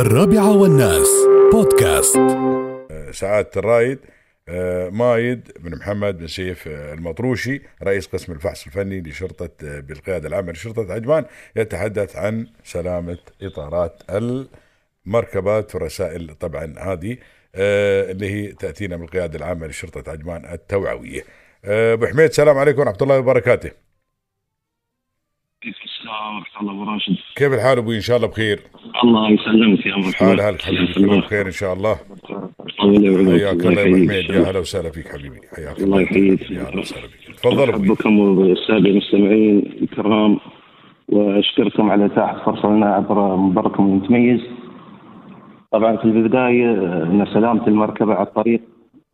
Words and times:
الرابعة 0.00 0.56
والناس. 0.56 1.08
بودكاست. 1.52 2.18
سعادة 3.10 3.50
الرايد 3.56 3.98
آه، 4.48 4.88
مايد 4.88 5.52
بن 5.60 5.78
محمد 5.78 6.18
بن 6.18 6.26
سيف 6.26 6.68
آه، 6.68 6.94
المطروشي 6.94 7.62
رئيس 7.82 8.06
قسم 8.06 8.32
الفحص 8.32 8.66
الفني 8.66 9.00
لشرطة 9.00 9.50
آه، 9.66 9.80
بالقيادة 9.80 10.28
العامة 10.28 10.52
لشرطة 10.52 10.92
عجمان 10.92 11.24
يتحدث 11.56 12.16
عن 12.16 12.46
سلامة 12.64 13.18
إطارات 13.42 14.02
المركبات 15.06 15.74
والرسائل 15.74 16.34
طبعا 16.34 16.74
هذه 16.78 17.16
اللي 17.54 18.30
هي 18.30 18.52
تأتينا 18.52 18.96
من 18.96 19.04
القيادة 19.04 19.38
العامة 19.38 19.66
لشرطة 19.66 20.10
عجمان 20.10 20.44
التوعوية. 20.52 21.24
أبو 21.64 22.06
حميد 22.06 22.28
السلام 22.28 22.58
عليكم 22.58 22.80
ورحمة 22.80 22.98
الله 23.02 23.18
وبركاته. 23.18 23.70
السلام 25.98 26.36
ورحمة 26.36 26.60
الله 26.60 26.80
وراشد 26.80 27.16
كيف 27.36 27.52
الحال 27.52 27.78
أبوي؟ 27.78 27.96
إن 27.96 28.00
شاء 28.00 28.16
الله 28.16 28.28
بخير. 28.28 28.60
الله 29.04 29.30
يسلمك 29.30 29.86
يا 29.86 29.94
أبو 29.94 30.10
حال 30.12 30.40
حالك 30.42 30.62
حبيبي 30.62 30.92
كله 30.94 31.20
بخير 31.20 31.46
إن 31.46 31.52
شاء 31.52 31.72
الله. 31.72 31.94
حياك 32.78 32.96
الله 32.96 33.36
يا 33.36 33.50
أبو 33.50 33.70
حميد 33.70 34.30
يا 34.30 34.50
هلا 34.50 34.58
وسهلا 34.58 34.90
فيك 34.90 35.08
حبيبي. 35.08 35.40
حياك 35.56 35.78
الله 35.78 36.00
يحييك. 36.00 36.50
يا 36.50 36.62
هلا 36.62 36.78
وسهلا 36.78 37.06
فيك. 37.08 37.36
تفضل 37.36 37.68
أبوي. 37.68 37.88
بكم 37.88 38.18
والسادة 38.18 38.90
المستمعين 38.90 39.78
الكرام 39.82 40.38
وأشكركم 41.08 41.90
على 41.90 42.06
إتاحة 42.06 42.44
فرصة 42.44 42.68
لنا 42.68 42.86
عبر 42.86 43.36
منبركم 43.36 43.84
المتميز. 43.84 44.40
طبعا 45.72 45.96
في 45.96 46.04
البداية 46.04 46.72
إن 47.02 47.26
سلامة 47.34 47.66
المركبة 47.66 48.14
على 48.14 48.26
الطريق 48.26 48.60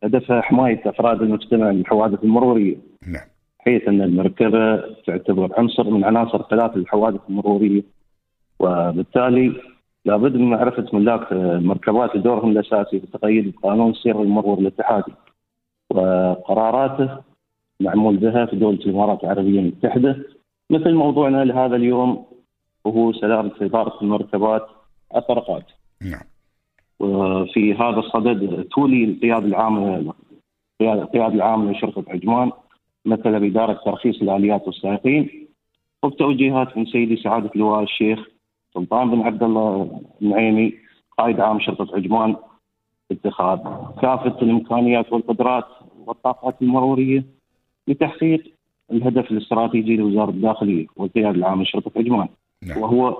هدفها 0.05 0.41
حماية 0.41 0.83
أفراد 0.87 1.23
المجتمع 1.23 1.73
من 1.73 1.81
الحوادث 1.81 2.25
المرورية. 2.25 2.77
حيث 3.65 3.89
أن 3.89 4.03
المركبة 4.03 4.77
تعتبر 5.07 5.51
عنصر 5.59 5.91
من 5.91 6.05
عناصر 6.05 6.43
ثلاث 6.43 6.77
الحوادث 6.77 7.21
المرورية. 7.29 7.83
وبالتالي 8.59 9.53
لابد 10.05 10.37
من 10.37 10.51
معرفه 10.51 10.87
ملاك 10.93 11.33
المركبات 11.33 12.17
دورهم 12.17 12.51
الأساسي 12.51 13.01
في 13.01 13.07
تقييد 13.07 13.55
قانون 13.63 13.91
السير 13.91 14.23
المرور 14.23 14.59
الاتحادي. 14.59 15.13
وقراراته 15.91 17.19
معمول 17.81 18.17
بها 18.17 18.47
في 18.47 18.57
دولة 18.57 18.79
الإمارات 18.79 19.25
العربية 19.25 19.61
المتحدة. 19.61 20.17
مثل 20.71 20.95
موضوعنا 20.95 21.45
لهذا 21.45 21.77
اليوم 21.77 22.27
وهو 22.85 23.13
سلامه 23.13 23.53
إدارة 23.61 23.99
المركبات 24.03 24.67
الطرقات. 25.17 25.65
نعم. 26.03 26.23
وفي 27.01 27.75
هذا 27.75 27.99
الصدد 27.99 28.65
تولي 28.65 29.05
القيادة 29.05 29.47
العامه 29.47 30.15
القيادة 30.81 31.35
العامة 31.35 31.73
لشرطة 31.73 32.05
عجمان 32.09 32.53
مثل 33.05 33.41
باداره 33.41 33.81
ترخيص 33.85 34.23
الآليات 34.23 34.67
والسائقين. 34.67 35.45
وبتوجيهات 36.03 36.77
من 36.77 36.87
سيدي 36.87 37.17
سعادة 37.17 37.51
اللواء 37.55 37.83
الشيخ 37.83 38.29
سلطان 38.75 39.11
بن 39.11 39.21
عبد 39.21 39.43
الله 39.43 40.01
النعيمي 40.23 40.75
قائد 41.19 41.41
عام 41.41 41.61
شرطة 41.61 41.97
عجمان 41.97 42.37
اتخاذ 43.11 43.59
كافة 44.03 44.43
الإمكانيات 44.43 45.13
والقدرات 45.13 45.65
والطاقات 46.07 46.63
المرورية 46.63 47.25
لتحقيق 47.89 48.55
الهدف 48.93 49.31
الاستراتيجي 49.31 49.97
لوزارة 49.97 50.31
الداخلية 50.31 50.87
والقياده 50.97 51.31
العامه 51.31 51.63
لشرطة 51.63 51.91
عجمان. 51.97 52.29
نعم. 52.63 52.83
وهو 52.83 53.17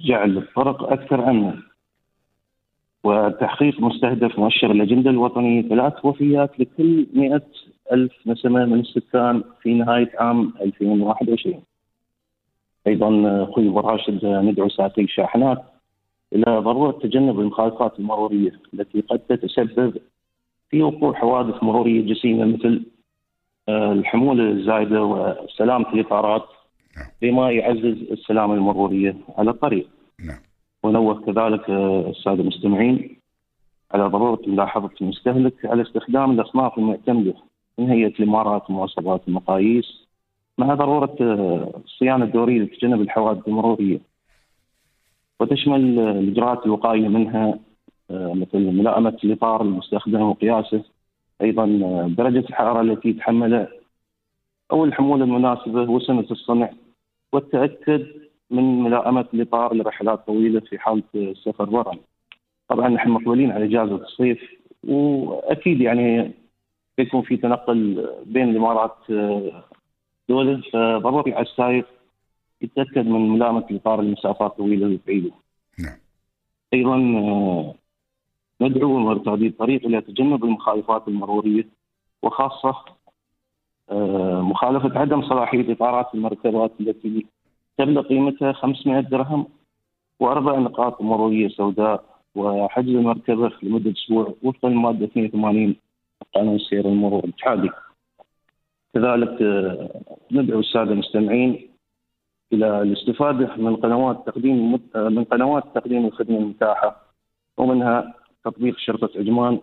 جعل 0.00 0.38
الطرق 0.38 0.92
أكثر 0.92 1.30
أمنا. 1.30 1.62
وتحقيق 3.04 3.80
مستهدف 3.80 4.38
مؤشر 4.38 4.70
الأجندة 4.70 5.10
الوطنيه 5.10 5.62
ثلاث 5.62 6.04
وفيات 6.04 6.60
لكل 6.60 7.06
100 7.14 7.42
ألف 7.92 8.12
نسمة 8.26 8.64
من 8.64 8.80
السكان 8.80 9.44
في 9.62 9.74
نهاية 9.74 10.10
عام 10.18 10.52
2021 10.60 11.62
أيضا 12.86 13.08
أخوي 13.44 13.68
راشد 13.68 14.26
ندعو 14.26 14.68
ساقي 14.68 15.02
الشاحنات 15.02 15.64
إلى 16.32 16.58
ضرورة 16.58 16.92
تجنب 16.92 17.40
المخالفات 17.40 17.98
المرورية 17.98 18.60
التي 18.74 19.00
قد 19.00 19.18
تتسبب 19.18 19.94
في 20.70 20.82
وقوع 20.82 21.14
حوادث 21.14 21.62
مرورية 21.62 22.14
جسيمة 22.14 22.44
مثل 22.44 22.82
آه، 23.68 23.92
الحمولة 23.92 24.50
الزايدة 24.50 25.02
وسلامة 25.02 25.92
الإطارات 25.92 26.44
نعم. 26.96 27.06
بما 27.22 27.50
يعزز 27.50 28.10
السلامة 28.10 28.54
المرورية 28.54 29.16
على 29.38 29.50
الطريق. 29.50 29.88
نعم. 30.24 30.38
ونوه 30.92 31.20
كذلك 31.20 31.70
آه، 31.70 32.10
السادة 32.10 32.42
المستمعين 32.42 33.16
على 33.94 34.04
ضرورة 34.04 34.40
ملاحظة 34.46 34.90
المستهلك 35.00 35.66
على 35.66 35.82
استخدام 35.82 36.30
الأصناف 36.30 36.78
المعتمدة 36.78 37.34
من 37.78 37.90
هيئة 37.90 38.12
الإمارات 38.20 38.70
ومواصفات 38.70 39.22
المقاييس 39.28 40.08
مع 40.58 40.74
ضرورة 40.74 41.16
آه، 41.20 41.80
الصيانه 41.84 42.24
الدوريه 42.24 42.60
لتجنب 42.60 43.00
الحوادث 43.00 43.48
المروريه 43.48 43.98
وتشمل 45.40 45.98
آه، 45.98 46.10
الإجراءات 46.10 46.66
الوقائية 46.66 47.08
منها 47.08 47.58
آه، 48.10 48.32
مثل 48.34 48.58
ملائمة 48.58 49.16
الإطار 49.24 49.62
المستخدم 49.62 50.22
وقياسه 50.22 50.84
أيضا 51.42 51.64
آه، 51.64 52.06
درجة 52.18 52.38
الحرارة 52.38 52.80
التي 52.80 53.08
يتحملها 53.08 53.68
أو 54.70 54.84
الحمولة 54.84 55.24
المناسبة 55.24 55.82
وسنة 55.90 56.26
الصنع 56.30 56.70
والتأكد 57.32 58.06
من 58.52 58.82
ملائمة 58.82 59.26
الاطار 59.34 59.74
لرحلات 59.74 60.26
طويلة 60.26 60.60
في 60.60 60.78
حالة 60.78 61.02
السفر 61.14 61.64
برا. 61.64 61.96
طبعا 62.68 62.88
نحن 62.88 63.10
مقبلين 63.10 63.50
على 63.50 63.64
اجازه 63.64 63.94
الصيف 63.94 64.40
وأكيد 64.84 65.80
يعني 65.80 66.30
يكون 66.98 67.22
في 67.22 67.36
تنقل 67.36 68.08
بين 68.26 68.48
الإمارات 68.48 68.96
آه، 69.10 69.64
دول 70.28 70.62
فضروري 70.72 71.34
على 71.34 71.46
السائق 71.46 71.86
يتأكد 72.62 73.06
من 73.06 73.28
ملائمة 73.28 73.66
الاطار 73.70 74.00
لمسافات 74.00 74.56
طويلة 74.56 74.86
وبعيدة. 74.86 75.30
نعم 75.78 75.98
أيضا 76.74 76.96
آه، 76.96 77.74
ندعو 78.60 78.98
مرتادي 78.98 79.46
الطريق 79.46 79.86
إلى 79.86 80.00
تجنب 80.00 80.44
المخالفات 80.44 81.08
المرورية 81.08 81.68
وخاصة 82.22 82.76
آه، 83.90 84.40
مخالفة 84.40 84.98
عدم 85.00 85.22
صلاحية 85.22 85.72
إطارات 85.72 86.14
المركبات 86.14 86.72
التي 86.80 87.26
تبلغ 87.78 88.02
قيمتها 88.02 88.52
500 88.52 89.00
درهم 89.00 89.46
وأربع 90.20 90.58
نقاط 90.58 91.02
مروريه 91.02 91.48
سوداء 91.48 92.04
وحجز 92.34 92.88
المركبة 92.88 93.52
لمدة 93.62 93.92
أسبوع 93.92 94.34
وفقا 94.42 94.68
للماده 94.68 95.04
82 95.04 95.76
قانون 96.34 96.56
السير 96.56 96.88
المرور 96.88 97.24
الاتحادي. 97.24 97.70
كذلك 98.94 99.42
آه، 99.42 100.00
ندعو 100.32 100.60
السادة 100.60 100.92
المستمعين 100.92 101.68
إلى 102.52 102.82
الاستفادة 102.82 103.56
من 103.56 103.76
قنوات 103.76 104.26
تقديم 104.26 104.80
آه، 104.96 105.08
من 105.08 105.24
قنوات 105.24 105.64
تقديم 105.74 106.06
الخدمة 106.06 106.38
المتاحة 106.38 106.96
ومنها 107.56 108.14
تطبيق 108.44 108.78
شرطة 108.78 109.10
عجمان 109.16 109.60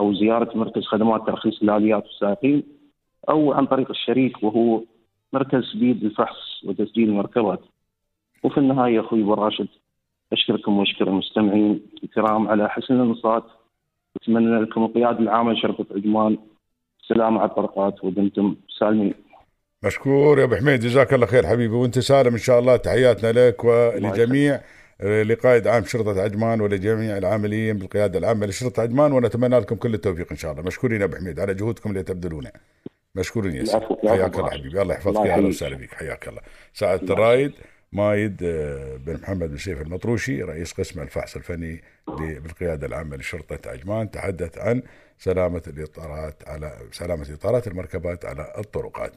أو 0.00 0.14
زيارة 0.14 0.58
مركز 0.58 0.82
خدمات 0.82 1.26
ترخيص 1.26 1.62
الآليات 1.62 2.04
والسائقين 2.04 2.62
أو 3.28 3.52
عن 3.52 3.66
طريق 3.66 3.90
الشريك 3.90 4.42
وهو 4.42 4.82
مركز 5.32 5.62
سبيد 5.72 6.04
للفحص 6.04 6.64
وتسجيل 6.64 7.08
المركبات. 7.08 7.60
وفي 8.42 8.58
النهاية 8.58 9.00
أخوي 9.00 9.22
أبو 9.22 9.34
راشد 9.34 9.68
أشكركم 10.32 10.78
وأشكر 10.78 11.08
المستمعين 11.08 11.80
الكرام 12.04 12.48
على 12.48 12.68
حسن 12.68 12.94
الانصات 12.94 13.44
أتمنى 14.16 14.60
لكم 14.60 14.84
القياده 14.84 15.18
العامه 15.18 15.52
لشرطه 15.52 15.86
عجمان 15.96 16.38
السلامه 17.02 17.40
على 17.40 17.50
الطرقات 17.50 18.04
ودمتم 18.04 18.56
سالمين. 18.78 19.14
مشكور 19.84 20.38
يا 20.38 20.44
أبو 20.44 20.54
حميد. 20.54 20.80
جزاك 20.80 21.14
الله 21.14 21.26
خير 21.26 21.46
حبيبي. 21.46 21.74
وأنت 21.74 21.98
سالم 21.98 22.32
إن 22.32 22.38
شاء 22.38 22.58
الله. 22.58 22.76
تحياتنا 22.76 23.48
لك 23.48 23.64
ولجميع 23.64 24.60
لقائد 25.02 25.66
عام 25.66 25.84
شرطة 25.84 26.20
عجمان 26.20 26.60
ولجميع 26.60 27.18
العاملين 27.18 27.78
بالقيادة 27.78 28.18
العامة 28.18 28.46
لشرطة 28.46 28.82
عجمان 28.82 29.12
ونتمنى 29.12 29.58
لكم 29.58 29.76
كل 29.76 29.94
التوفيق 29.94 30.26
إن 30.30 30.36
شاء 30.36 30.52
الله. 30.52 30.62
مشكورين 30.62 31.00
يا 31.00 31.06
أبو 31.06 31.16
حميد. 31.16 31.40
على 31.40 31.54
جهودكم 31.54 31.90
اللي 31.90 32.02
تبذلونها 32.02 32.52
مشكورين 33.14 33.52
يا 33.56 33.64
سيدي 33.64 33.76
العفو، 33.78 34.08
حياك 34.08 34.34
الله. 34.38 34.50
حبيبي. 34.50 34.82
الله 34.82 34.94
يحفظك 34.94 35.20
يا 35.20 35.26
يحييك. 35.26 35.46
وسهلا 35.48 35.76
بك. 35.76 35.94
حياك 35.94 36.28
الله. 36.28 36.40
سعادة 36.74 37.12
الرايد 37.14 37.52
مايد 37.92 38.42
آه، 38.42 38.96
بن 38.96 39.14
محمد 39.22 39.48
بن 39.50 39.56
سيف 39.56 39.80
المطروشي 39.82 40.42
رئيس 40.42 40.72
قسم 40.72 41.00
الفحص 41.00 41.36
الفني 41.36 41.82
ل- 42.08 42.40
بالقيادة 42.40 42.86
العامة 42.86 43.16
لشرطة 43.16 43.70
عجمان 43.70 44.10
تحدث 44.10 44.58
عن 44.58 44.82
سلامة 45.18 45.62
الإطارات 45.66 46.48
على 46.48 46.78
سلامة 46.92 47.26
إطارات 47.32 47.66
المركبات 47.66 48.24
على 48.24 48.52
الطرقات. 48.58 49.12